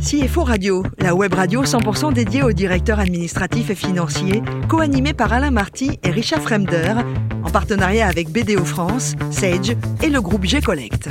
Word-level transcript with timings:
CFO 0.00 0.44
Radio, 0.44 0.84
la 0.98 1.14
web 1.14 1.34
radio 1.34 1.64
100% 1.64 2.12
dédiée 2.12 2.42
aux 2.42 2.52
directeurs 2.52 3.00
administratifs 3.00 3.70
et 3.70 3.74
financiers, 3.74 4.42
co-animée 4.68 5.12
par 5.12 5.32
Alain 5.32 5.50
Marty 5.50 5.98
et 6.04 6.10
Richard 6.10 6.40
Fremder, 6.40 6.94
en 7.42 7.50
partenariat 7.50 8.06
avec 8.06 8.30
BDO 8.30 8.64
France, 8.64 9.16
Sage 9.32 9.76
et 10.02 10.08
le 10.08 10.20
groupe 10.20 10.44
G-Collect. 10.44 11.08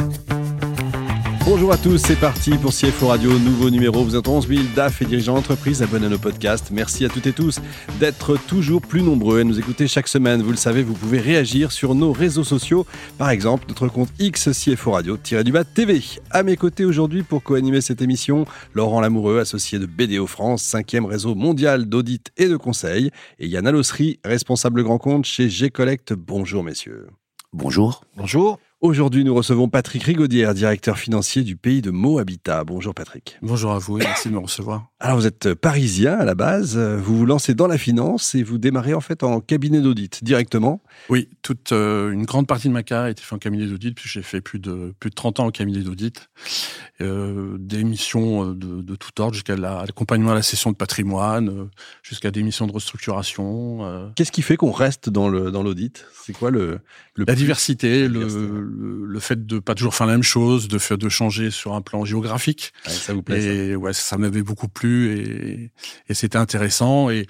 Bonjour 1.50 1.72
à 1.72 1.78
tous, 1.78 1.98
c'est 1.98 2.20
parti 2.20 2.58
pour 2.58 2.74
CFO 2.74 3.08
Radio, 3.08 3.40
nouveau 3.40 3.70
numéro. 3.70 4.04
Vous 4.04 4.18
êtes 4.18 4.28
11 4.28 4.50
000 4.50 4.62
DAF 4.76 5.02
et 5.02 5.06
dirigeants 5.06 5.36
d'entreprise 5.36 5.82
abonnés 5.82 6.08
à 6.08 6.10
nos 6.10 6.18
podcasts. 6.18 6.72
Merci 6.72 7.06
à 7.06 7.10
toutes 7.10 7.26
et 7.26 7.32
tous 7.32 7.62
d'être 8.02 8.36
toujours 8.36 8.82
plus 8.82 9.02
nombreux 9.02 9.40
à 9.40 9.44
nous 9.46 9.58
écouter 9.58 9.88
chaque 9.88 10.10
semaine. 10.10 10.42
Vous 10.42 10.52
le 10.52 10.58
savez, 10.58 10.84
vous 10.84 10.94
pouvez 10.94 11.22
réagir 11.22 11.72
sur 11.72 11.96
nos 11.96 12.12
réseaux 12.12 12.44
sociaux. 12.44 12.86
Par 13.18 13.30
exemple, 13.30 13.64
notre 13.70 13.88
compte 13.88 14.10
X 14.20 14.50
CFO 14.52 14.92
Radio-du-bas 14.92 15.64
TV. 15.64 16.04
À 16.32 16.44
mes 16.44 16.58
côtés 16.58 16.84
aujourd'hui 16.84 17.24
pour 17.24 17.42
co-animer 17.42 17.80
cette 17.80 18.02
émission, 18.02 18.46
Laurent 18.74 19.00
Lamoureux, 19.00 19.40
associé 19.40 19.80
de 19.80 19.86
BDO 19.86 20.28
France, 20.28 20.64
cinquième 20.64 21.06
réseau 21.06 21.34
mondial 21.34 21.86
d'audit 21.86 22.30
et 22.36 22.50
de 22.50 22.58
conseil. 22.58 23.10
Et 23.40 23.48
Yann 23.48 23.66
Alossery, 23.66 24.20
responsable 24.26 24.84
grand 24.84 24.98
compte 24.98 25.24
chez 25.24 25.48
G-Collect. 25.48 26.12
Bonjour 26.12 26.62
messieurs. 26.62 27.08
Bonjour. 27.54 28.04
Bonjour. 28.18 28.60
Aujourd'hui, 28.80 29.24
nous 29.24 29.34
recevons 29.34 29.70
Patrick 29.70 30.04
Rigaudière, 30.04 30.54
directeur 30.54 31.00
financier 31.00 31.42
du 31.42 31.56
pays 31.56 31.82
de 31.82 31.90
Mo 31.90 32.20
Habitat. 32.20 32.64
Bonjour 32.64 32.94
Patrick. 32.94 33.40
Bonjour 33.42 33.72
à 33.72 33.80
vous 33.80 33.98
et 33.98 34.04
merci 34.04 34.30
de 34.30 34.36
me 34.36 34.40
recevoir. 34.40 34.92
Alors 35.00 35.18
vous 35.18 35.26
êtes 35.26 35.56
parisien 35.56 36.14
à 36.14 36.26
la 36.26 36.36
base, 36.36 36.78
vous 36.78 37.18
vous 37.18 37.26
lancez 37.26 37.56
dans 37.56 37.66
la 37.66 37.80
finance 37.80 38.36
et 38.36 38.44
vous 38.44 38.60
démarrez 38.60 38.94
en 38.94 39.02
fait 39.02 39.24
en 39.24 39.42
cabinet 39.42 39.82
d'audit 39.82 40.24
directement. 40.24 40.84
Oui, 41.10 41.28
toute 41.42 41.72
euh, 41.72 42.12
une 42.12 42.26
grande 42.26 42.46
partie 42.46 42.68
de 42.68 42.74
ma 42.74 42.84
carrière 42.84 43.06
a 43.06 43.10
été 43.10 43.24
faite 43.24 43.34
en 43.34 43.40
cabinet 43.40 43.66
d'audit, 43.66 43.96
puis 43.96 44.08
j'ai 44.08 44.22
fait 44.22 44.42
plus 44.42 44.60
de 44.60 44.94
plus 45.00 45.10
de 45.10 45.16
30 45.16 45.40
ans 45.40 45.46
en 45.48 45.52
cabinet 45.52 45.80
d'audit, 45.80 46.30
euh, 47.02 47.58
des 47.60 47.84
missions 47.84 48.52
euh, 48.52 48.54
de, 48.54 48.82
de, 48.82 48.96
tout 48.96 49.22
ordre 49.22 49.34
jusqu'à 49.34 49.56
l'accompagnement 49.56 50.32
à 50.32 50.36
la 50.36 50.42
session 50.42 50.72
de 50.72 50.76
patrimoine, 50.76 51.50
euh, 51.50 51.66
jusqu'à 52.04 52.32
des 52.32 52.44
missions 52.44 52.68
de 52.68 52.72
restructuration. 52.72 53.86
Euh. 53.86 54.10
Qu'est-ce 54.16 54.32
qui 54.32 54.42
fait 54.42 54.58
qu'on 54.58 54.72
reste 54.72 55.10
dans 55.10 55.30
le 55.30 55.52
dans 55.52 55.64
l'audit? 55.64 56.06
C'est 56.24 56.34
quoi 56.34 56.52
le, 56.52 56.80
le 57.16 57.26
la 57.28 57.36
diversité, 57.36 58.08
le, 58.08 58.67
le, 58.68 59.06
le, 59.06 59.20
fait 59.20 59.46
de 59.46 59.60
pas 59.60 59.76
toujours 59.76 59.96
faire 59.96 60.08
la 60.08 60.14
même 60.14 60.24
chose, 60.24 60.68
de 60.68 60.78
faire 60.78 60.98
de 60.98 61.10
changer 61.10 61.52
sur 61.52 61.74
un 61.74 61.82
plan 61.82 62.06
géographique. 62.06 62.74
Ouais, 62.86 62.92
ça 62.92 63.14
vous 63.14 63.24
plaît 63.24 63.44
Et 63.44 63.72
ça. 63.72 63.78
ouais, 63.78 63.94
ça 63.94 64.18
m'avait 64.18 64.42
beaucoup 64.42 64.68
plu 64.68 65.18
et, 65.18 65.72
et 66.10 66.14
c'était 66.14 66.38
intéressant. 66.38 67.10
Et, 67.10 67.28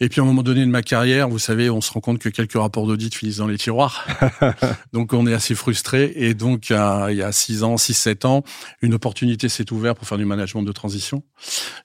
et 0.00 0.08
puis 0.08 0.20
à 0.20 0.24
un 0.24 0.26
moment 0.26 0.42
donné 0.42 0.60
de 0.60 0.70
ma 0.70 0.82
carrière, 0.82 1.28
vous 1.28 1.38
savez, 1.38 1.70
on 1.70 1.80
se 1.80 1.92
rend 1.92 2.00
compte 2.00 2.18
que 2.18 2.28
quelques 2.28 2.54
rapports 2.54 2.86
d'audit 2.86 3.14
finissent 3.14 3.38
dans 3.38 3.46
les 3.46 3.58
tiroirs. 3.58 4.06
donc 4.92 5.12
on 5.12 5.26
est 5.26 5.34
assez 5.34 5.54
frustré. 5.54 6.12
Et 6.16 6.34
donc 6.34 6.70
il 6.70 7.16
y 7.16 7.22
a 7.22 7.32
6 7.32 7.62
ans, 7.62 7.76
6-7 7.76 8.26
ans, 8.26 8.44
une 8.82 8.94
opportunité 8.94 9.48
s'est 9.48 9.72
ouverte 9.72 9.98
pour 9.98 10.06
faire 10.08 10.18
du 10.18 10.24
management 10.24 10.62
de 10.62 10.72
transition. 10.72 11.22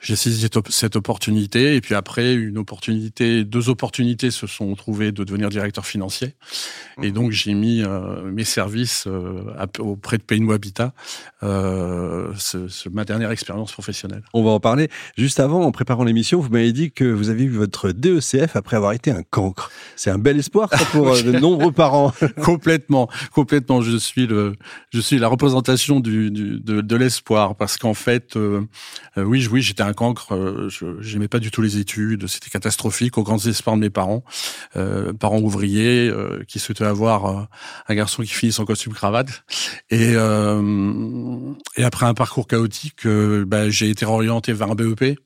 J'ai 0.02 0.16
saisi 0.16 0.48
cette 0.70 0.96
opportunité 0.96 1.76
et 1.76 1.82
puis 1.82 1.96
après 1.96 2.34
une 2.34 2.58
opportunité, 2.58 3.44
deux 3.44 3.70
opportunités 3.70 4.32
se 4.32 4.48
sont 4.48 4.74
trouvées 4.76 5.12
de 5.12 5.24
devenir 5.24 5.50
directeur 5.50 5.86
financier. 5.86 6.36
Et 7.02 7.12
donc 7.12 7.32
j'ai 7.32 7.54
mis 7.54 7.82
euh, 7.84 8.24
mes 8.32 8.44
services 8.44 8.89
euh, 9.08 9.66
auprès 9.80 10.18
de 10.18 10.24
Paymo 10.24 10.52
Habitat, 10.52 10.94
euh, 11.44 12.32
ce, 12.38 12.68
ce, 12.68 12.90
ma 12.90 13.06
dernière 13.06 13.32
expérience 13.32 13.72
professionnelle. 13.72 14.24
On 14.34 14.44
va 14.44 14.52
en 14.52 14.60
parler. 14.60 14.90
Juste 15.18 15.40
avant, 15.40 15.64
en 15.64 15.72
préparant 15.72 16.04
l'émission, 16.04 16.40
vous 16.40 16.50
m'avez 16.50 16.72
dit 16.74 16.92
que 16.92 17.06
vous 17.06 17.30
avez 17.30 17.44
eu 17.44 17.50
votre 17.50 17.92
DECF 17.92 18.56
après 18.56 18.76
avoir 18.76 18.94
été 18.94 19.12
un 19.12 19.24
cancre. 19.24 19.72
C'est 19.96 20.10
un 20.10 20.18
bel 20.18 20.38
espoir 20.38 20.70
ça, 20.70 20.86
pour 20.86 21.12
de 21.24 21.32
nombreux 21.40 21.72
parents. 21.72 22.14
complètement, 22.44 23.10
complètement. 23.34 23.82
Je 23.82 23.98
suis 23.98 24.28
le, 24.28 24.56
je 24.92 25.00
suis 25.00 25.18
la 25.20 25.28
représentation 25.28 26.00
du, 26.00 26.32
du 26.32 26.60
de, 26.60 26.82
de 26.82 26.96
l'espoir 26.96 27.56
parce 27.56 27.78
qu'en 27.78 27.94
fait, 27.94 28.36
euh, 28.36 28.62
oui, 29.18 29.48
oui, 29.52 29.62
j'étais 29.62 29.84
un 29.84 29.94
cancre. 29.94 30.34
Euh, 30.34 30.70
je 30.70 30.86
j'aimais 31.02 31.28
pas 31.28 31.40
du 31.40 31.52
tout 31.52 31.62
les 31.62 31.78
études. 31.78 32.28
C'était 32.28 32.50
catastrophique. 32.50 33.18
Aux 33.18 33.24
grands 33.24 33.38
espoirs 33.40 33.76
de 33.76 33.82
mes 33.82 33.90
parents, 33.90 34.24
euh, 34.76 35.14
parents 35.14 35.40
ouvriers 35.40 36.10
euh, 36.10 36.44
qui 36.48 36.60
souhaitaient 36.60 36.86
avoir 36.86 37.26
euh, 37.26 37.44
un 37.88 37.96
garçon 37.96 38.24
qui 38.24 38.30
finisse 38.30 38.60
en 38.60 38.66
costume 38.80 38.94
cravate. 38.94 39.44
Et, 39.90 40.14
et 41.76 41.84
après 41.84 42.06
un 42.06 42.14
parcours 42.14 42.48
chaotique, 42.48 43.06
bah, 43.06 43.70
j'ai 43.70 43.90
été 43.90 44.06
orienté 44.06 44.54
vers 44.54 44.72
un 44.72 44.76
BEP. 44.76 45.20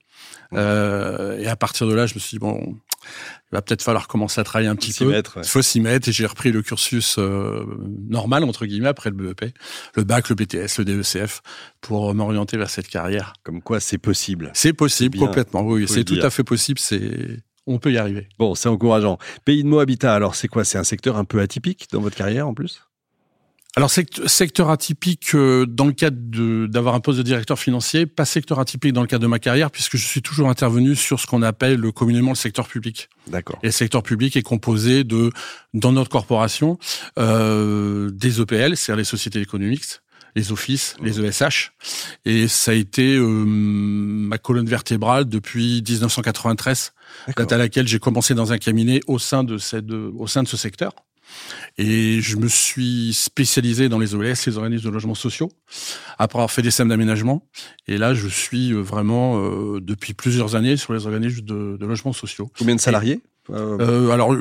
Euh, 0.53 1.39
et 1.39 1.47
à 1.47 1.55
partir 1.55 1.87
de 1.87 1.93
là, 1.93 2.05
je 2.05 2.13
me 2.15 2.19
suis 2.19 2.35
dit, 2.35 2.39
bon, 2.39 2.59
il 2.61 3.55
va 3.55 3.61
peut-être 3.61 3.81
falloir 3.81 4.07
commencer 4.07 4.39
à 4.39 4.43
travailler 4.43 4.69
un 4.69 4.75
petit 4.75 4.93
peu. 4.93 5.05
Mettre, 5.05 5.37
ouais. 5.37 5.43
Il 5.43 5.49
faut 5.49 5.61
s'y 5.61 5.81
mettre. 5.81 6.09
Et 6.09 6.11
j'ai 6.11 6.25
repris 6.25 6.51
le 6.51 6.61
cursus 6.61 7.17
euh, 7.17 7.65
normal, 8.09 8.43
entre 8.43 8.65
guillemets, 8.65 8.87
après 8.87 9.09
le 9.09 9.15
BEP, 9.15 9.53
le 9.95 10.03
bac, 10.03 10.29
le 10.29 10.35
BTS, 10.35 10.77
le 10.79 10.85
DECF, 10.85 11.41
pour 11.81 12.13
m'orienter 12.13 12.57
vers 12.57 12.69
cette 12.69 12.87
carrière. 12.87 13.33
Comme 13.43 13.61
quoi, 13.61 13.79
c'est 13.79 13.97
possible. 13.97 14.51
C'est 14.53 14.73
possible, 14.73 15.17
complètement. 15.17 15.61
Oui, 15.61 15.87
c'est 15.87 16.03
tout 16.03 16.19
à 16.21 16.29
fait 16.29 16.43
possible. 16.43 16.79
C'est 16.79 17.39
on 17.65 17.79
peut 17.79 17.93
y 17.93 17.97
arriver. 17.97 18.27
Bon, 18.39 18.55
c'est 18.55 18.67
encourageant. 18.67 19.17
Pays 19.45 19.63
de 19.63 19.69
Mo 19.69 19.79
Habitat, 19.79 20.13
alors 20.13 20.35
c'est 20.35 20.49
quoi? 20.49 20.65
C'est 20.65 20.77
un 20.77 20.83
secteur 20.83 21.15
un 21.17 21.23
peu 21.23 21.39
atypique 21.39 21.87
dans 21.93 22.01
votre 22.01 22.17
carrière 22.17 22.47
en 22.47 22.53
plus? 22.53 22.81
Alors 23.75 23.89
secteur 23.89 24.69
atypique 24.69 25.33
euh, 25.33 25.65
dans 25.65 25.85
le 25.85 25.93
cadre 25.93 26.17
d'avoir 26.67 26.93
un 26.93 26.99
poste 26.99 27.17
de 27.17 27.23
directeur 27.23 27.57
financier, 27.57 28.05
pas 28.05 28.23
secteur 28.23 28.59
atypique 28.59 28.93
dans 28.93 29.01
le 29.01 29.07
cadre 29.07 29.23
de 29.23 29.27
ma 29.27 29.39
carrière 29.39 29.71
puisque 29.71 29.97
je 29.97 30.05
suis 30.05 30.21
toujours 30.21 30.49
intervenu 30.49 30.95
sur 30.95 31.19
ce 31.19 31.25
qu'on 31.25 31.41
appelle 31.41 31.79
le 31.79 31.91
communément 31.91 32.29
le 32.31 32.35
secteur 32.35 32.67
public. 32.67 33.09
D'accord. 33.27 33.57
Et 33.63 33.67
le 33.67 33.71
secteur 33.71 34.03
public 34.03 34.35
est 34.35 34.43
composé 34.43 35.03
de 35.03 35.31
dans 35.73 35.91
notre 35.91 36.11
corporation 36.11 36.77
euh, 37.17 38.11
des 38.11 38.41
EPL, 38.41 38.77
c'est-à-dire 38.77 38.97
les 38.97 39.03
sociétés 39.05 39.41
économiques, 39.41 39.85
les 40.35 40.51
offices, 40.51 40.95
les 41.01 41.19
ESH. 41.19 41.71
Et 42.25 42.47
ça 42.47 42.71
a 42.71 42.73
été 42.75 43.15
euh, 43.15 43.25
ma 43.25 44.37
colonne 44.37 44.67
vertébrale 44.67 45.25
depuis 45.25 45.81
1993, 45.87 46.93
date 47.35 47.51
à 47.51 47.57
laquelle 47.57 47.87
j'ai 47.87 47.99
commencé 47.99 48.35
dans 48.35 48.51
un 48.51 48.59
cabinet 48.59 48.99
au 49.07 49.17
sein 49.17 49.43
de 49.43 49.57
cette, 49.57 49.91
au 49.91 50.27
sein 50.27 50.43
de 50.43 50.47
ce 50.47 50.57
secteur. 50.57 50.93
Et 51.77 52.21
je 52.21 52.37
me 52.37 52.47
suis 52.47 53.13
spécialisé 53.13 53.89
dans 53.89 53.99
les 53.99 54.15
OLS, 54.15 54.35
les 54.45 54.57
organismes 54.57 54.85
de 54.85 54.93
logements 54.93 55.15
sociaux, 55.15 55.49
après 56.17 56.37
avoir 56.37 56.51
fait 56.51 56.61
des 56.61 56.71
SEM 56.71 56.89
d'aménagement. 56.89 57.47
Et 57.87 57.97
là, 57.97 58.13
je 58.13 58.27
suis 58.27 58.73
vraiment, 58.73 59.39
euh, 59.39 59.79
depuis 59.81 60.13
plusieurs 60.13 60.55
années, 60.55 60.77
sur 60.77 60.93
les 60.93 61.05
organismes 61.05 61.41
de, 61.41 61.77
de 61.77 61.85
logements 61.85 62.13
sociaux. 62.13 62.51
Combien 62.57 62.75
de 62.75 62.81
salariés? 62.81 63.21
euh, 63.49 64.09
alors, 64.11 64.35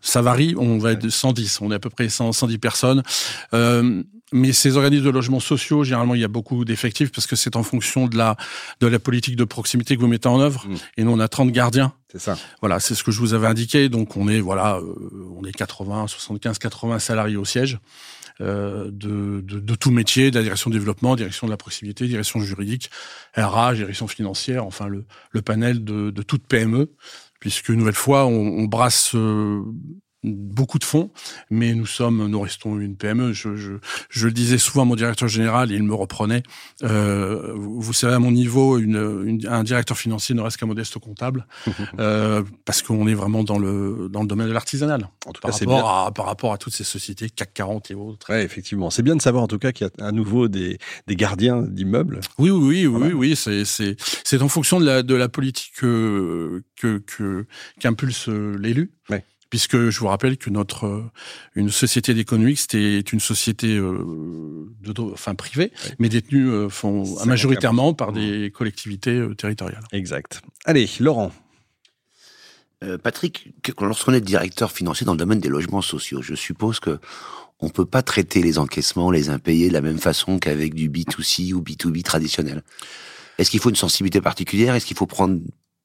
ça 0.00 0.22
varie. 0.22 0.54
On 0.58 0.78
va 0.78 0.92
être 0.92 1.02
de 1.02 1.08
110. 1.08 1.60
On 1.60 1.70
est 1.70 1.74
à 1.74 1.78
peu 1.78 1.90
près 1.90 2.08
100, 2.08 2.32
110 2.32 2.58
personnes. 2.58 3.02
Euh, 3.52 4.02
mais 4.32 4.52
ces 4.52 4.76
organismes 4.76 5.04
de 5.04 5.10
logements 5.10 5.40
sociaux, 5.40 5.84
généralement, 5.84 6.14
il 6.14 6.20
y 6.20 6.24
a 6.24 6.28
beaucoup 6.28 6.64
d'effectifs 6.64 7.12
parce 7.12 7.26
que 7.26 7.36
c'est 7.36 7.56
en 7.56 7.62
fonction 7.62 8.06
de 8.06 8.16
la 8.16 8.36
de 8.80 8.86
la 8.86 8.98
politique 8.98 9.36
de 9.36 9.44
proximité 9.44 9.96
que 9.96 10.00
vous 10.00 10.08
mettez 10.08 10.28
en 10.28 10.40
œuvre. 10.40 10.66
Mmh. 10.66 10.74
Et 10.96 11.04
nous, 11.04 11.12
on 11.12 11.20
a 11.20 11.28
30 11.28 11.50
gardiens. 11.52 11.92
C'est 12.10 12.20
ça. 12.20 12.38
Voilà, 12.60 12.80
c'est 12.80 12.94
ce 12.94 13.04
que 13.04 13.12
je 13.12 13.20
vous 13.20 13.34
avais 13.34 13.46
indiqué. 13.46 13.88
Donc, 13.88 14.16
on 14.16 14.28
est 14.28 14.40
voilà, 14.40 14.76
euh, 14.76 14.94
on 15.36 15.44
est 15.44 15.52
80, 15.52 16.06
75, 16.06 16.58
80 16.58 16.98
salariés 16.98 17.36
au 17.36 17.44
siège. 17.44 17.78
Euh, 18.40 18.86
de, 18.90 19.40
de, 19.42 19.60
de, 19.60 19.74
tout 19.76 19.92
métier, 19.92 20.32
de 20.32 20.36
la 20.36 20.42
direction 20.42 20.68
du 20.68 20.76
développement, 20.76 21.14
direction 21.14 21.46
de 21.46 21.52
la 21.52 21.56
proximité, 21.56 22.08
direction 22.08 22.40
juridique, 22.40 22.90
RH, 23.36 23.74
direction 23.74 24.08
financière, 24.08 24.66
enfin 24.66 24.88
le, 24.88 25.04
le 25.30 25.40
panel 25.40 25.84
de, 25.84 26.10
de 26.10 26.22
toute 26.22 26.44
PME 26.48 26.90
puisque 27.44 27.68
une 27.68 27.76
nouvelle 27.76 27.92
fois, 27.92 28.24
on, 28.24 28.32
on 28.32 28.64
brasse 28.64 29.14
euh, 29.14 29.62
beaucoup 30.24 30.78
de 30.78 30.84
fonds, 30.84 31.10
mais 31.50 31.74
nous 31.74 31.86
sommes, 31.86 32.26
nous 32.26 32.40
restons 32.40 32.78
une 32.78 32.96
PME. 32.96 33.32
Je, 33.32 33.56
je, 33.56 33.72
je 34.08 34.26
le 34.26 34.32
disais 34.32 34.58
souvent 34.58 34.82
à 34.82 34.84
mon 34.86 34.96
directeur 34.96 35.28
général, 35.28 35.70
et 35.70 35.76
il 35.76 35.82
me 35.82 35.94
reprenait. 35.94 36.42
Euh, 36.82 37.52
vous, 37.54 37.80
vous, 37.80 37.92
savez, 37.92 38.14
à 38.14 38.18
mon 38.18 38.32
niveau, 38.32 38.78
une, 38.78 39.22
une, 39.26 39.46
un 39.46 39.62
directeur 39.62 39.98
financier 39.98 40.34
ne 40.34 40.40
reste 40.40 40.56
qu'un 40.56 40.66
modeste 40.66 40.98
comptable, 40.98 41.46
euh, 41.98 42.42
parce 42.64 42.82
qu'on 42.82 43.06
est 43.06 43.14
vraiment 43.14 43.44
dans 43.44 43.58
le 43.58 44.08
dans 44.10 44.22
le 44.22 44.26
domaine 44.26 44.48
de 44.48 44.52
l'artisanal. 44.52 45.08
En 45.26 45.32
tout 45.32 45.40
par 45.40 45.50
cas, 45.50 45.56
c'est 45.58 45.66
rapport 45.66 45.82
bien. 45.82 46.06
à 46.06 46.10
par 46.12 46.26
rapport 46.26 46.52
à 46.52 46.58
toutes 46.58 46.74
ces 46.74 46.84
sociétés 46.84 47.28
CAC 47.28 47.52
40 47.54 47.90
et 47.90 47.94
autres. 47.94 48.30
Ouais, 48.30 48.44
effectivement, 48.44 48.90
c'est 48.90 49.02
bien 49.02 49.16
de 49.16 49.22
savoir 49.22 49.44
en 49.44 49.48
tout 49.48 49.58
cas 49.58 49.72
qu'il 49.72 49.86
y 49.86 50.02
a 50.02 50.06
à 50.06 50.12
nouveau 50.12 50.48
des 50.48 50.78
des 51.06 51.16
gardiens 51.16 51.62
d'immeubles. 51.62 52.20
Oui, 52.38 52.50
oui, 52.50 52.86
oui, 52.86 52.86
oui, 52.86 53.12
oui. 53.12 53.36
C'est 53.36 53.64
c'est 53.64 53.96
c'est 54.24 54.40
en 54.42 54.48
fonction 54.48 54.80
de 54.80 54.86
la 54.86 55.02
de 55.02 55.14
la 55.14 55.28
politique 55.28 55.74
que 55.76 56.62
que 56.76 56.98
que 56.98 57.46
qu'impulse 57.78 58.28
l'élu. 58.28 58.92
Ouais 59.10 59.24
puisque 59.54 59.88
je 59.88 60.00
vous 60.00 60.08
rappelle 60.08 60.36
que 60.36 60.50
notre 60.50 60.86
euh, 60.86 61.04
une 61.54 61.70
société 61.70 62.12
d'économie 62.12 62.56
c'était 62.56 62.98
une 62.98 63.20
société 63.20 63.76
euh, 63.76 64.66
de, 64.82 65.00
enfin 65.12 65.36
privée 65.36 65.70
oui. 65.84 65.90
mais 66.00 66.08
détenue 66.08 66.48
euh, 66.48 66.68
font, 66.68 67.04
majoritairement 67.24 67.94
par 67.94 68.10
des 68.10 68.50
collectivités 68.52 69.12
euh, 69.12 69.36
territoriales. 69.36 69.84
Exact. 69.92 70.42
Allez, 70.64 70.90
Laurent. 70.98 71.30
Euh, 72.82 72.98
Patrick, 72.98 73.54
lorsqu'on 73.80 74.12
est 74.12 74.20
directeur 74.20 74.72
financier 74.72 75.06
dans 75.06 75.12
le 75.12 75.18
domaine 75.18 75.38
des 75.38 75.48
logements 75.48 75.82
sociaux, 75.82 76.20
je 76.20 76.34
suppose 76.34 76.80
que 76.80 76.98
on 77.60 77.68
peut 77.68 77.86
pas 77.86 78.02
traiter 78.02 78.42
les 78.42 78.58
encaissements, 78.58 79.12
les 79.12 79.30
impayés 79.30 79.68
de 79.68 79.74
la 79.74 79.82
même 79.82 79.98
façon 79.98 80.40
qu'avec 80.40 80.74
du 80.74 80.90
B2C 80.90 81.52
ou 81.52 81.62
B2B 81.62 82.02
traditionnel. 82.02 82.64
Est-ce 83.38 83.52
qu'il 83.52 83.60
faut 83.60 83.70
une 83.70 83.76
sensibilité 83.76 84.20
particulière? 84.20 84.74
Est-ce 84.74 84.86
qu'il 84.86 84.96
faut 84.96 85.06
prendre 85.06 85.38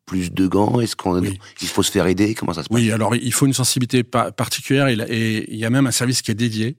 plus 0.10 0.34
de 0.34 0.48
gants 0.48 0.80
Est-ce 0.80 0.96
qu'on 0.96 1.20
oui. 1.20 1.40
il 1.62 1.68
faut 1.68 1.84
se 1.84 1.92
faire 1.92 2.08
aider 2.08 2.34
Comment 2.34 2.54
ça 2.54 2.64
se 2.64 2.70
passe? 2.70 2.76
Oui, 2.76 2.92
alors 2.92 3.16
il 3.16 3.32
faut 3.32 3.46
une 3.46 3.54
sensibilité 3.54 4.04
pa 4.04 4.32
particulière 4.32 4.88
et, 4.88 5.46
il 5.48 5.58
y 5.58 5.66
a 5.66 5.70
même 5.70 5.88
un 5.88 5.92
service 5.92 6.22
qui 6.22 6.32
est 6.32 6.36
dédié 6.36 6.76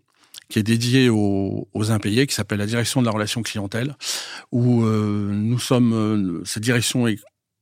qui 0.48 0.58
est 0.58 0.64
dédiée 0.64 1.08
aux, 1.08 1.68
aux 1.74 1.92
impayés, 1.92 2.26
qui 2.26 2.34
s'appelle 2.34 2.58
la 2.58 2.66
direction 2.66 3.00
de 3.00 3.06
la 3.06 3.12
relation 3.12 3.40
clientèle, 3.40 3.94
où 4.50 4.82
nous 4.84 5.60
sommes, 5.60 6.42
cette 6.44 6.64
direction 6.64 7.06
est 7.06 7.20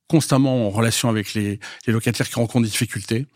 constamment 0.09 0.67
en 0.67 0.71
relation 0.71 1.09
avec 1.09 1.35
les, 1.35 1.61
les 1.87 1.93
locataires 1.93 2.29
qui 2.29 2.35
rencontrent 2.35 2.65
des 2.65 2.71
difficultés. 2.71 3.27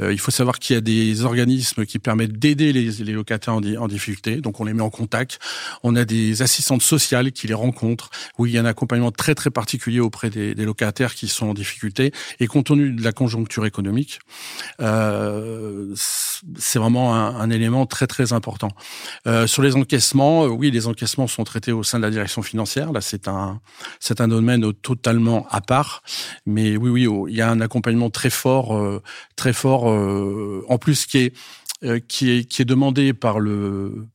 Euh, 0.00 0.12
il 0.12 0.18
faut 0.18 0.30
savoir 0.30 0.58
qu'il 0.58 0.74
y 0.74 0.76
a 0.76 0.80
des 0.80 1.24
organismes 1.24 1.86
qui 1.86 1.98
permettent 1.98 2.38
d'aider 2.38 2.72
les, 2.72 2.90
les, 2.90 3.12
locataires 3.12 3.54
en, 3.54 3.62
en, 3.62 3.88
difficulté, 3.88 4.36
donc 4.36 4.60
on 4.60 4.64
les 4.64 4.74
met 4.74 4.82
en 4.82 4.90
contact. 4.90 5.38
On 5.82 5.96
a 5.96 6.04
des 6.04 6.42
assistantes 6.42 6.82
sociales 6.82 7.32
qui 7.32 7.46
les 7.46 7.54
rencontrent, 7.54 8.10
où 8.38 8.46
il 8.46 8.52
y 8.52 8.58
a 8.58 8.60
un 8.60 8.66
accompagnement 8.66 9.12
très 9.12 9.34
très 9.34 9.50
particulier 9.50 10.00
auprès 10.00 10.30
des, 10.30 10.54
des 10.54 10.64
locataires 10.64 11.14
qui 11.14 11.28
sont 11.28 11.48
en 11.48 11.54
difficulté. 11.54 12.12
Et 12.40 12.46
compte 12.46 12.66
tenu 12.66 12.90
de 12.92 13.02
la 13.02 13.12
conjoncture 13.12 13.64
économique, 13.64 14.18
euh, 14.80 15.94
c'est 16.58 16.78
vraiment 16.78 17.14
un, 17.14 17.36
un, 17.36 17.50
élément 17.50 17.86
très 17.86 18.06
très 18.06 18.32
important. 18.32 18.70
Euh, 19.26 19.46
sur 19.46 19.62
les 19.62 19.76
encaissements, 19.76 20.44
euh, 20.44 20.48
oui, 20.48 20.70
les 20.70 20.86
encaissements 20.88 21.28
sont 21.28 21.44
traités 21.44 21.72
au 21.72 21.84
sein 21.84 21.98
de 21.98 22.04
la 22.04 22.10
direction 22.10 22.42
financière. 22.42 22.92
Là, 22.92 23.00
c'est 23.00 23.28
un 23.28 23.60
c'est 24.00 24.20
un 24.20 24.28
domaine 24.28 24.72
totalement 24.74 25.46
à 25.50 25.60
part. 25.60 26.02
Mais 26.46 26.76
oui, 26.76 26.90
oui, 26.90 27.06
oh, 27.06 27.28
il 27.28 27.36
y 27.36 27.40
a 27.40 27.50
un 27.50 27.60
accompagnement 27.60 28.10
très 28.10 28.30
fort, 28.30 28.76
euh, 28.76 29.02
très 29.36 29.52
fort. 29.52 29.90
Euh, 29.90 30.64
en 30.68 30.78
plus, 30.78 31.06
qui 31.06 31.18
est 31.18 31.32
euh, 31.84 32.00
qui 32.00 32.30
est 32.30 32.44
qui 32.44 32.62
est 32.62 32.66
demandé 32.66 33.12
par 33.12 33.38
le 33.38 34.06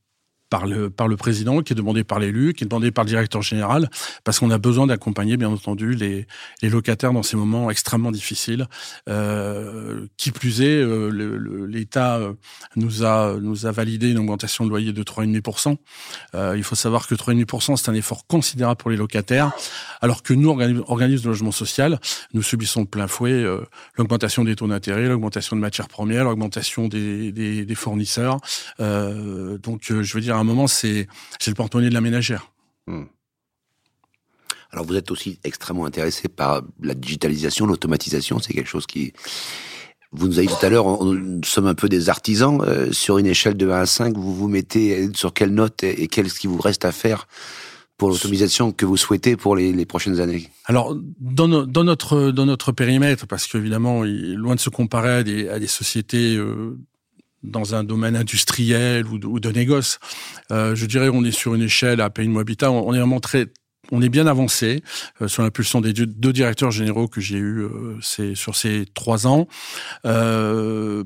par 0.51 0.67
le, 0.67 0.89
par 0.89 1.07
le 1.07 1.15
président, 1.15 1.61
qui 1.61 1.71
est 1.71 1.75
demandé 1.75 2.03
par 2.03 2.19
l'élu, 2.19 2.53
qui 2.53 2.65
est 2.65 2.67
demandé 2.67 2.91
par 2.91 3.05
le 3.05 3.09
directeur 3.09 3.41
général, 3.41 3.89
parce 4.25 4.37
qu'on 4.37 4.51
a 4.51 4.57
besoin 4.57 4.85
d'accompagner, 4.85 5.37
bien 5.37 5.49
entendu, 5.49 5.95
les, 5.95 6.27
les 6.61 6.69
locataires 6.69 7.13
dans 7.13 7.23
ces 7.23 7.37
moments 7.37 7.71
extrêmement 7.71 8.11
difficiles. 8.11 8.67
Euh, 9.09 10.05
qui 10.17 10.31
plus 10.31 10.61
est, 10.61 10.83
euh, 10.83 11.67
l'État 11.67 12.17
euh, 12.17 12.33
nous 12.75 13.03
a, 13.05 13.37
nous 13.39 13.65
a 13.65 13.71
validé 13.71 14.11
une 14.11 14.19
augmentation 14.19 14.65
de 14.65 14.69
loyer 14.69 14.91
de 14.91 15.03
3,5%. 15.03 15.77
Euh, 16.35 16.53
il 16.57 16.63
faut 16.63 16.75
savoir 16.75 17.07
que 17.07 17.15
3,5%, 17.15 17.77
c'est 17.77 17.89
un 17.89 17.93
effort 17.93 18.27
considérable 18.27 18.77
pour 18.77 18.91
les 18.91 18.97
locataires, 18.97 19.51
alors 20.01 20.21
que 20.21 20.33
nous, 20.33 20.49
organismes 20.49 21.23
de 21.23 21.29
logement 21.29 21.51
social, 21.51 21.99
nous 22.33 22.43
subissons 22.43 22.81
de 22.81 22.87
plein 22.87 23.07
fouet 23.07 23.31
euh, 23.31 23.61
l'augmentation 23.97 24.43
des 24.43 24.57
taux 24.57 24.67
d'intérêt, 24.67 25.07
l'augmentation 25.07 25.55
de 25.55 25.61
matières 25.61 25.87
premières, 25.87 26.25
l'augmentation 26.25 26.89
des, 26.89 27.31
des, 27.31 27.65
des, 27.65 27.75
fournisseurs. 27.75 28.39
Euh, 28.81 29.57
donc, 29.57 29.83
je 29.87 30.13
veux 30.13 30.21
dire, 30.21 30.40
un 30.41 30.45
moment, 30.45 30.67
c'est 30.67 31.07
le 31.47 31.53
porte-monnaie 31.53 31.89
de 31.89 31.93
la 31.93 32.01
ménagère. 32.01 32.51
Hmm. 32.87 33.05
Alors 34.71 34.85
vous 34.85 34.95
êtes 34.95 35.11
aussi 35.11 35.39
extrêmement 35.43 35.85
intéressé 35.85 36.27
par 36.29 36.61
la 36.81 36.93
digitalisation, 36.93 37.65
l'automatisation, 37.65 38.39
c'est 38.39 38.53
quelque 38.53 38.69
chose 38.69 38.85
qui... 38.85 39.13
Vous 40.13 40.27
nous 40.27 40.39
avez 40.39 40.47
dit 40.47 40.53
tout 40.53 40.65
à 40.65 40.69
l'heure, 40.69 41.03
nous 41.05 41.43
sommes 41.45 41.67
un 41.67 41.73
peu 41.73 41.87
des 41.87 42.09
artisans. 42.09 42.61
Euh, 42.61 42.91
sur 42.91 43.17
une 43.17 43.27
échelle 43.27 43.55
de 43.55 43.69
1 43.69 43.81
à 43.81 43.85
5, 43.85 44.17
vous 44.17 44.35
vous 44.35 44.49
mettez 44.49 45.09
sur 45.15 45.33
quelle 45.33 45.53
note 45.53 45.83
et, 45.83 46.07
qu'est-ce 46.09 46.37
qui 46.37 46.47
vous 46.47 46.59
reste 46.59 46.83
à 46.83 46.91
faire 46.91 47.29
pour 47.97 48.09
l'automatisation 48.09 48.73
que 48.73 48.85
vous 48.85 48.97
souhaitez 48.97 49.37
pour 49.37 49.55
les, 49.55 49.71
les 49.71 49.85
prochaines 49.85 50.19
années? 50.19 50.49
Alors, 50.65 50.97
dans, 51.21 51.65
dans, 51.65 51.83
notre 51.85 52.31
dans 52.31 52.45
notre 52.45 52.73
périmètre, 52.73 53.25
parce 53.25 53.47
qu'évidemment, 53.47 54.03
loin 54.03 54.55
de 54.55 54.59
se 54.59 54.69
comparer 54.69 55.13
à 55.13 55.23
des, 55.23 55.47
à 55.47 55.59
des 55.59 55.67
sociétés 55.67 56.35
euh, 56.35 56.77
dans 57.43 57.75
un 57.75 57.83
domaine 57.83 58.15
industriel 58.15 59.07
ou 59.07 59.17
de, 59.17 59.27
ou 59.27 59.39
de 59.39 59.49
négoce. 59.51 59.99
Euh, 60.51 60.75
je 60.75 60.85
dirais 60.85 61.09
on 61.11 61.23
est 61.23 61.31
sur 61.31 61.55
une 61.55 61.63
échelle 61.63 62.01
à 62.01 62.09
Pays 62.09 62.29
Habitat, 62.37 62.71
on 62.71 62.93
est 62.93 62.99
vraiment 62.99 63.19
très 63.19 63.47
on 63.91 64.01
est 64.01 64.09
bien 64.09 64.27
avancé 64.27 64.83
euh, 65.21 65.27
sur 65.27 65.43
l'impulsion 65.43 65.81
des 65.81 65.93
deux, 65.93 66.33
directeurs 66.33 66.71
généraux 66.71 67.07
que 67.07 67.19
j'ai 67.19 67.37
eu 67.37 67.61
euh, 67.61 67.97
c'est 68.01 68.35
sur 68.35 68.55
ces 68.55 68.85
trois 68.93 69.27
ans. 69.27 69.47
Euh, 70.05 71.03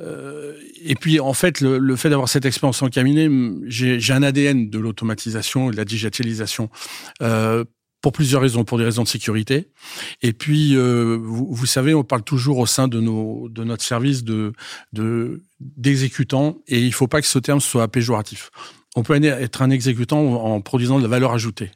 euh, 0.00 0.54
et 0.82 0.94
puis 0.94 1.20
en 1.20 1.34
fait, 1.34 1.60
le, 1.60 1.78
le 1.78 1.96
fait 1.96 2.10
d'avoir 2.10 2.28
cette 2.28 2.44
expérience 2.44 2.82
en 2.82 2.88
cabinet, 2.88 3.28
j'ai 3.66 4.12
un 4.12 4.22
ADN 4.22 4.70
de 4.70 4.78
l'automatisation 4.78 5.68
et 5.68 5.72
de 5.72 5.76
la 5.76 5.84
digitalisation. 5.84 6.70
Pour 8.04 8.12
plusieurs 8.12 8.42
raisons, 8.42 8.64
pour 8.64 8.76
des 8.76 8.84
raisons 8.84 9.02
de 9.02 9.08
sécurité. 9.08 9.70
Et 10.20 10.34
puis, 10.34 10.76
euh, 10.76 11.16
vous, 11.18 11.48
vous, 11.50 11.64
savez, 11.64 11.94
on 11.94 12.04
parle 12.04 12.22
toujours 12.22 12.58
au 12.58 12.66
sein 12.66 12.86
de 12.86 13.00
nos 13.00 13.48
de 13.48 13.64
notre 13.64 13.82
service 13.82 14.24
de 14.24 14.52
de 14.92 15.42
d'exécutants, 15.58 16.58
et 16.68 16.80
il 16.80 16.92
faut 16.92 17.08
pas 17.08 17.22
que 17.22 17.26
ce 17.26 17.38
terme 17.38 17.60
soit 17.60 17.88
péjoratif. 17.88 18.50
On 18.94 19.02
peut 19.04 19.18
être 19.24 19.62
un 19.62 19.70
exécutant 19.70 20.20
en 20.20 20.60
produisant 20.60 20.98
de 20.98 21.02
la 21.02 21.08
valeur 21.08 21.32
ajoutée. 21.32 21.70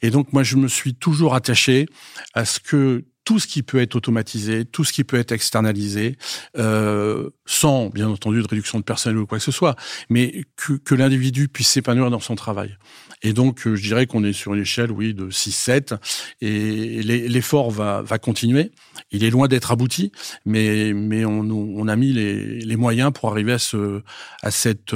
Et 0.00 0.10
donc, 0.10 0.32
moi, 0.32 0.44
je 0.44 0.54
me 0.54 0.68
suis 0.68 0.94
toujours 0.94 1.34
attaché 1.34 1.86
à 2.34 2.44
ce 2.44 2.60
que 2.60 3.04
tout 3.24 3.40
ce 3.40 3.48
qui 3.48 3.64
peut 3.64 3.80
être 3.80 3.96
automatisé, 3.96 4.64
tout 4.64 4.84
ce 4.84 4.92
qui 4.92 5.02
peut 5.02 5.16
être 5.16 5.32
externalisé, 5.32 6.16
euh, 6.56 7.30
sans 7.46 7.88
bien 7.88 8.08
entendu 8.08 8.40
de 8.40 8.46
réduction 8.46 8.78
de 8.78 8.84
personnel 8.84 9.18
ou 9.18 9.26
quoi 9.26 9.38
que 9.38 9.44
ce 9.44 9.50
soit, 9.50 9.74
mais 10.08 10.44
que, 10.56 10.74
que 10.74 10.94
l'individu 10.94 11.48
puisse 11.48 11.68
s'épanouir 11.68 12.10
dans 12.10 12.20
son 12.20 12.36
travail. 12.36 12.76
Et 13.24 13.32
donc, 13.32 13.66
euh, 13.66 13.74
je 13.74 13.82
dirais 13.82 14.06
qu'on 14.06 14.22
est 14.22 14.32
sur 14.32 14.54
une 14.54 14.60
échelle, 14.60 14.92
oui, 14.92 15.14
de 15.14 15.30
6-7, 15.30 15.96
et 16.42 17.02
l'effort 17.02 17.70
va, 17.70 18.02
va 18.02 18.18
continuer. 18.18 18.70
Il 19.10 19.24
est 19.24 19.30
loin 19.30 19.48
d'être 19.48 19.72
abouti, 19.72 20.12
mais, 20.44 20.92
mais 20.94 21.24
on, 21.24 21.40
on 21.40 21.88
a 21.88 21.96
mis 21.96 22.12
les, 22.12 22.60
les 22.60 22.76
moyens 22.76 23.12
pour 23.12 23.30
arriver 23.30 23.54
à, 23.54 23.58
ce, 23.58 24.02
à, 24.42 24.50
cette, 24.50 24.94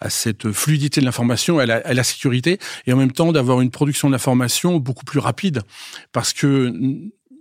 à 0.00 0.10
cette 0.10 0.50
fluidité 0.50 1.00
de 1.00 1.06
l'information, 1.06 1.60
à, 1.60 1.62
à 1.62 1.94
la 1.94 2.04
sécurité, 2.04 2.58
et 2.86 2.92
en 2.92 2.96
même 2.96 3.12
temps 3.12 3.32
d'avoir 3.32 3.60
une 3.60 3.70
production 3.70 4.10
d'information 4.10 4.78
beaucoup 4.78 5.04
plus 5.04 5.20
rapide, 5.20 5.62
parce 6.10 6.32
que 6.32 6.74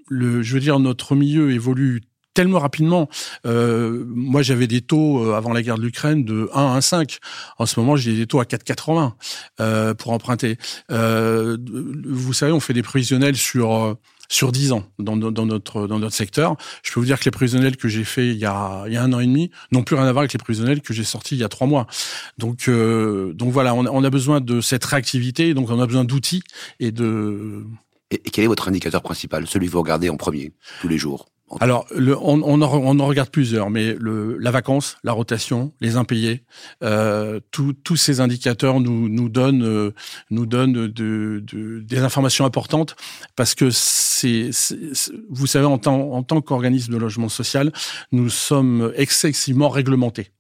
le, 0.08 0.44
je 0.44 0.54
veux 0.54 0.60
dire, 0.60 0.80
notre 0.80 1.16
milieu 1.16 1.52
évolue 1.52 2.02
tellement 2.34 2.60
rapidement. 2.60 3.10
Euh, 3.46 4.06
moi, 4.08 4.42
j'avais 4.42 4.68
des 4.68 4.82
taux 4.82 5.24
euh, 5.24 5.36
avant 5.36 5.54
la 5.54 5.62
guerre 5.62 5.78
de 5.78 5.84
l'Ukraine 5.84 6.24
de 6.24 6.50
1 6.54 6.76
à 6.76 6.82
5. 6.82 7.18
En 7.58 7.66
ce 7.66 7.80
moment, 7.80 7.96
j'ai 7.96 8.16
des 8.16 8.28
taux 8.28 8.40
à 8.40 8.46
4,80 8.46 9.12
euh, 9.60 9.94
pour 9.94 10.12
emprunter. 10.12 10.58
Euh, 10.92 11.58
vous 12.06 12.34
savez, 12.34 12.52
on 12.52 12.60
fait 12.60 12.74
des 12.74 12.84
prévisionnels 12.84 13.36
sur 13.36 13.98
sur 14.30 14.54
10 14.54 14.72
ans 14.72 14.86
dans, 14.98 15.18
dans, 15.18 15.46
notre 15.46 15.88
dans 15.88 16.00
notre 16.00 16.16
secteur. 16.16 16.56
Je 16.84 16.94
peux 16.94 17.02
vous 17.02 17.06
dire 17.06 17.20
que 17.20 17.26
les 17.26 17.32
prévisionnels 17.32 17.76
que 17.76 17.90
j'ai 17.90 18.06
fait 18.06 18.30
il 18.30 18.38
y 18.38 18.46
a 18.46 18.86
il 18.88 18.94
y 18.94 18.98
a 18.98 19.04
un 19.04 19.12
an 19.12 19.20
et 19.20 19.26
demi 19.26 19.52
n'ont 19.74 19.84
plus 19.84 19.98
rien 19.98 20.06
à 20.06 20.12
voir 20.14 20.22
avec 20.22 20.32
les 20.32 20.40
prévisionnels 20.40 20.82
que 20.82 20.94
j'ai 20.94 21.04
sortis 21.04 21.36
il 21.36 21.42
y 21.42 21.44
a 21.44 21.50
trois 21.50 21.68
mois. 21.68 21.86
Donc 22.38 22.70
euh, 22.70 23.34
donc 23.34 23.52
voilà, 23.52 23.76
on, 23.76 23.86
on 23.86 24.04
a 24.06 24.10
besoin 24.10 24.40
de 24.40 24.62
cette 24.62 24.86
réactivité, 24.86 25.54
donc 25.54 25.70
on 25.70 25.82
a 25.82 25.86
besoin 25.86 26.06
d'outils 26.06 26.44
et 26.80 26.94
de 26.94 27.66
et 28.12 28.20
quel 28.20 28.44
est 28.46 28.48
votre 28.48 28.68
indicateur 28.68 29.02
principal, 29.02 29.48
celui 29.48 29.68
que 29.68 29.72
vous 29.72 29.82
regardez 29.82 30.10
en 30.10 30.18
premier, 30.18 30.54
tous 30.82 30.88
les 30.88 30.98
jours? 30.98 31.28
Alors, 31.60 31.86
le, 31.96 32.18
on, 32.18 32.62
en, 32.62 33.06
regarde 33.06 33.30
plusieurs, 33.30 33.70
mais 33.70 33.96
la 34.00 34.52
vacance, 34.52 34.98
la 35.04 35.12
rotation, 35.12 35.74
les 35.82 35.98
impayés, 35.98 36.44
euh, 36.84 37.40
tous 37.52 37.96
ces 37.96 38.22
indicateurs 38.22 38.80
nous, 38.80 39.10
nous 39.10 39.30
donnent, 39.30 39.64
euh, 39.64 41.42
des 41.82 42.00
informations 42.00 42.46
importantes 42.46 42.96
parce 43.36 43.56
que 43.56 43.70
c'est, 43.72 44.50
vous 45.30 45.48
savez, 45.48 45.66
en 45.66 45.78
tant 45.78 46.42
qu'organisme 46.42 46.94
de 46.94 46.98
logement 46.98 47.30
social, 47.30 47.72
nous 48.12 48.30
sommes 48.30 48.94
excessivement 48.96 49.70
réglementés. 49.70 50.32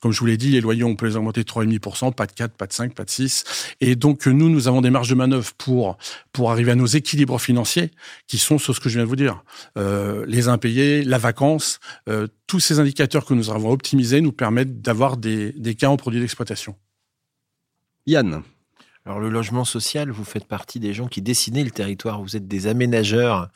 Comme 0.00 0.12
je 0.12 0.20
vous 0.20 0.26
l'ai 0.26 0.36
dit, 0.36 0.50
les 0.50 0.60
loyers, 0.60 0.84
on 0.84 0.96
peut 0.96 1.06
les 1.06 1.16
augmenter 1.16 1.42
de 1.42 1.48
3,5%, 1.48 2.12
pas 2.12 2.26
de 2.26 2.32
4, 2.32 2.52
pas 2.52 2.66
de 2.66 2.72
5, 2.72 2.94
pas 2.94 3.04
de 3.04 3.10
6. 3.10 3.44
Et 3.80 3.96
donc, 3.96 4.26
nous, 4.26 4.48
nous 4.48 4.68
avons 4.68 4.80
des 4.80 4.90
marges 4.90 5.10
de 5.10 5.14
manœuvre 5.14 5.52
pour, 5.58 5.98
pour 6.32 6.50
arriver 6.50 6.72
à 6.72 6.74
nos 6.74 6.86
équilibres 6.86 7.40
financiers 7.40 7.90
qui 8.26 8.38
sont 8.38 8.58
sur 8.58 8.74
ce 8.74 8.80
que 8.80 8.88
je 8.88 8.94
viens 8.94 9.04
de 9.04 9.08
vous 9.08 9.16
dire. 9.16 9.42
Euh, 9.76 10.24
les 10.26 10.48
impayés, 10.48 11.02
la 11.02 11.18
vacance, 11.18 11.80
euh, 12.08 12.26
tous 12.46 12.60
ces 12.60 12.78
indicateurs 12.80 13.24
que 13.24 13.34
nous 13.34 13.50
avons 13.50 13.70
optimisés 13.70 14.20
nous 14.20 14.32
permettent 14.32 14.80
d'avoir 14.80 15.16
des, 15.16 15.52
des 15.52 15.74
cas 15.74 15.88
en 15.88 15.96
produits 15.96 16.20
d'exploitation. 16.20 16.76
Yann, 18.06 18.42
alors 19.08 19.20
le 19.20 19.30
logement 19.30 19.64
social, 19.64 20.10
vous 20.10 20.22
faites 20.22 20.44
partie 20.44 20.80
des 20.80 20.92
gens 20.92 21.06
qui 21.06 21.22
dessinaient 21.22 21.64
le 21.64 21.70
territoire. 21.70 22.20
Vous 22.20 22.36
êtes 22.36 22.46
des 22.46 22.66
aménageurs 22.66 23.48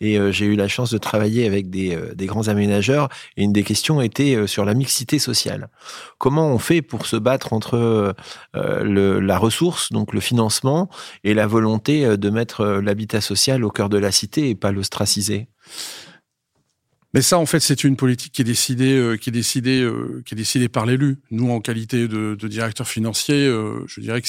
et 0.00 0.18
euh, 0.18 0.32
j'ai 0.32 0.46
eu 0.46 0.56
la 0.56 0.66
chance 0.66 0.90
de 0.90 0.96
travailler 0.96 1.46
avec 1.46 1.68
des, 1.68 1.94
euh, 1.94 2.14
grands 2.20 2.48
aménageurs. 2.48 3.10
Et 3.36 3.44
une 3.44 3.52
des 3.52 3.64
questions 3.64 4.00
était 4.00 4.34
euh, 4.34 4.46
sur 4.46 4.64
la 4.64 4.72
mixité 4.72 5.18
sociale. 5.18 5.68
Comment 6.16 6.48
on 6.48 6.58
fait 6.58 6.80
pour 6.80 7.04
se 7.04 7.16
battre 7.16 7.52
entre 7.52 8.14
la 8.54 9.38
ressource, 9.38 9.92
donc 9.92 10.14
le 10.14 10.20
financement, 10.20 10.88
et 11.22 11.34
la 11.34 11.46
volonté 11.46 12.16
de 12.16 12.30
mettre 12.30 12.64
l'habitat 12.64 13.20
social 13.20 13.62
au 13.62 13.70
cœur 13.70 13.90
de 13.90 13.98
la 13.98 14.10
cité 14.10 14.48
et 14.48 14.54
pas 14.54 14.72
l'ostraciser? 14.72 15.48
Mais 17.14 17.22
ça, 17.22 17.38
en 17.38 17.46
fait, 17.46 17.60
c'est 17.60 17.84
une 17.84 17.94
politique 17.94 18.32
qui 18.32 18.42
est 18.42 18.44
décidée, 18.44 18.98
euh, 18.98 19.16
qui 19.16 19.30
est 19.30 19.32
décidée, 19.32 19.80
euh, 19.80 20.20
qui 20.26 20.34
est 20.34 20.36
décidée 20.36 20.68
par 20.68 20.84
l'élu. 20.84 21.18
Nous, 21.30 21.48
en 21.48 21.60
qualité 21.60 22.08
de, 22.08 22.34
directeur 22.48 22.88
financier, 22.88 23.46
euh, 23.46 23.84
je 23.86 24.00
dirais 24.00 24.20
que 24.20 24.28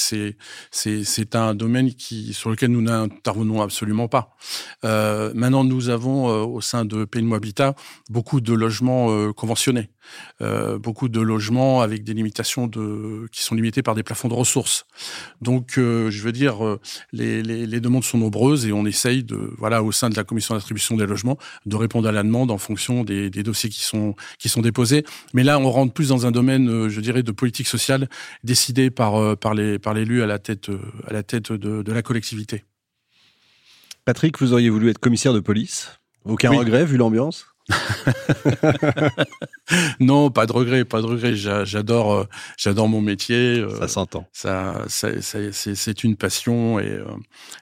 c'est 0.70 1.34
un 1.34 1.56
domaine 1.56 1.90
sur 2.30 2.50
lequel 2.50 2.70
nous 2.70 2.82
n'intervenons 2.82 3.60
absolument 3.60 4.06
pas. 4.06 4.36
Maintenant, 4.84 5.64
nous 5.64 5.88
avons 5.88 6.26
au 6.44 6.60
sein 6.60 6.84
de 6.84 7.04
Pays 7.04 7.26
Habitat 7.34 7.74
beaucoup 8.08 8.40
de 8.40 8.52
logements 8.52 9.32
conventionnés, 9.32 9.90
beaucoup 10.78 11.08
de 11.08 11.20
logements 11.20 11.80
avec 11.80 12.04
des 12.04 12.14
limitations 12.14 12.68
qui 12.68 13.42
sont 13.42 13.54
limités 13.56 13.82
par 13.82 13.96
des 13.96 14.04
plafonds 14.04 14.28
de 14.28 14.34
ressources. 14.34 14.86
Donc, 15.40 15.72
je 15.76 16.22
veux 16.22 16.32
dire, 16.32 16.78
les, 17.12 17.80
demandes 17.80 18.04
sont 18.04 18.18
nombreuses 18.18 18.66
et 18.66 18.72
on 18.72 18.86
essaye 18.86 19.26
voilà, 19.58 19.82
au 19.82 19.92
sein 19.92 20.08
de 20.08 20.16
la 20.16 20.24
commission 20.24 20.54
d'attribution 20.54 20.96
des 20.96 21.06
logements, 21.06 21.38
de 21.66 21.76
répondre 21.76 22.08
à 22.08 22.12
la 22.12 22.22
demande 22.22 22.50
en 22.50 22.58
fonction 22.58 22.75
des, 23.04 23.30
des, 23.30 23.42
dossiers 23.42 23.70
qui 23.70 23.82
sont 23.82 24.14
qui 24.38 24.48
sont 24.48 24.60
déposés. 24.60 25.04
Mais 25.34 25.42
là, 25.42 25.58
on 25.58 25.70
rentre 25.70 25.92
plus 25.92 26.08
dans 26.08 26.26
un 26.26 26.30
domaine, 26.30 26.88
je 26.88 27.00
dirais, 27.00 27.22
de 27.22 27.32
politique 27.32 27.66
sociale 27.66 28.08
décidé 28.44 28.90
par 28.90 29.36
par 29.36 29.54
les 29.54 29.78
par 29.78 29.94
l'élu 29.94 30.22
à 30.22 30.26
la 30.26 30.38
tête 30.38 30.70
à 31.06 31.12
la 31.12 31.22
tête 31.22 31.52
de, 31.52 31.82
de 31.82 31.92
la 31.92 32.02
collectivité. 32.02 32.64
Patrick, 34.04 34.38
vous 34.38 34.52
auriez 34.52 34.70
voulu 34.70 34.88
être 34.90 35.00
commissaire 35.00 35.32
de 35.32 35.40
police? 35.40 35.98
Aucun 36.24 36.50
regret 36.50 36.84
vu 36.84 36.96
l'ambiance? 36.96 37.46
non, 40.00 40.30
pas 40.30 40.46
de 40.46 40.52
regret, 40.52 40.84
pas 40.84 41.00
de 41.00 41.06
regret. 41.06 41.34
J'adore, 41.34 42.12
euh, 42.12 42.24
j'adore 42.56 42.88
mon 42.88 43.00
métier. 43.00 43.60
Euh, 43.60 43.78
ça 43.78 43.88
s'entend. 43.88 44.26
Ça, 44.32 44.84
c'est 44.88 46.04
une 46.04 46.16
passion 46.16 46.78
et, 46.78 46.90
euh, 46.90 47.04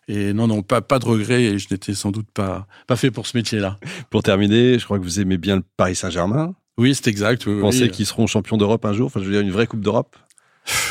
et 0.09 0.33
non, 0.33 0.47
non, 0.47 0.63
pas, 0.63 0.81
pas 0.81 0.99
de 0.99 1.07
regret. 1.07 1.45
Et 1.45 1.59
je 1.59 1.69
n'étais 1.71 1.95
sans 1.95 2.11
doute 2.11 2.29
pas, 2.33 2.67
pas 2.87 2.97
fait 2.97 3.11
pour 3.11 3.27
ce 3.27 3.37
métier-là. 3.37 3.79
Pour 4.11 4.23
terminer, 4.23 4.79
je 4.79 4.85
crois 4.85 4.99
que 4.99 5.05
vous 5.05 5.21
aimez 5.21 5.39
bien 5.39 5.57
le 5.57 5.65
Paris 5.77 5.97
Saint-Germain. 5.97 6.55
Oui, 6.77 6.95
c'est 6.95 7.09
exact. 7.09 7.47
Vous 7.47 7.61
pensez 7.61 7.89
qu'ils 7.89 8.07
seront 8.07 8.27
champions 8.27 8.57
d'Europe 8.57 8.85
un 8.85 8.93
jour? 8.93 9.07
Enfin, 9.07 9.21
je 9.21 9.27
veux 9.27 9.33
dire, 9.33 9.41
une 9.41 9.53
vraie 9.53 9.67
Coupe 9.67 9.81
d'Europe? 9.81 10.17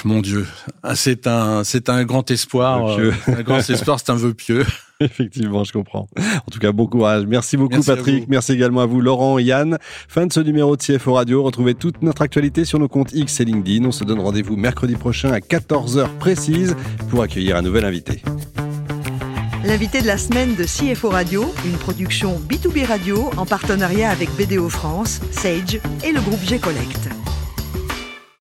Mon 0.05 0.21
Dieu, 0.21 0.45
ah, 0.83 0.95
c'est 0.95 1.25
un, 1.25 1.63
c'est 1.63 1.89
un 1.89 2.03
grand 2.03 2.29
espoir. 2.29 2.97
un 3.27 3.41
grand 3.41 3.57
espoir, 3.57 3.99
c'est 3.99 4.11
un 4.11 4.15
vœu 4.15 4.33
pieux. 4.33 4.65
Effectivement, 5.13 5.63
je 5.63 5.73
comprends. 5.73 6.07
En 6.17 6.51
tout 6.51 6.59
cas, 6.59 6.71
bon 6.71 6.87
courage. 6.87 7.25
Merci 7.25 7.57
beaucoup, 7.57 7.81
Patrick. 7.81 8.27
Merci 8.27 8.53
également 8.53 8.81
à 8.81 8.85
vous, 8.85 9.01
Laurent 9.01 9.37
et 9.37 9.43
Yann. 9.43 9.77
Fin 10.07 10.25
de 10.25 10.33
ce 10.33 10.39
numéro 10.39 10.77
de 10.77 10.81
CFO 10.81 11.13
Radio. 11.13 11.43
Retrouvez 11.43 11.75
toute 11.75 12.01
notre 12.01 12.21
actualité 12.21 12.65
sur 12.65 12.79
nos 12.79 12.87
comptes 12.87 13.13
X 13.13 13.39
et 13.41 13.45
LinkedIn. 13.45 13.85
On 13.85 13.91
se 13.91 14.03
donne 14.03 14.19
rendez-vous 14.19 14.55
mercredi 14.55 14.95
prochain 14.95 15.31
à 15.31 15.39
14h 15.39 16.07
précise 16.19 16.75
pour 17.09 17.21
accueillir 17.21 17.57
un 17.57 17.61
nouvel 17.61 17.85
invité. 17.85 18.21
L'invité 19.65 20.01
de 20.01 20.07
la 20.07 20.17
semaine 20.17 20.55
de 20.55 20.63
CFO 20.65 21.09
Radio, 21.09 21.45
une 21.65 21.77
production 21.77 22.39
B2B 22.49 22.85
Radio 22.85 23.29
en 23.37 23.45
partenariat 23.45 24.09
avec 24.09 24.29
BDO 24.31 24.67
France, 24.67 25.21
Sage 25.31 25.79
et 26.03 26.11
le 26.11 26.19
groupe 26.19 26.43
G-Collect. 26.43 27.22